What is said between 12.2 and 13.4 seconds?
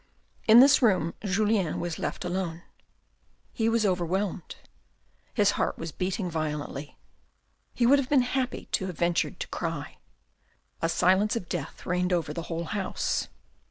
the whole house.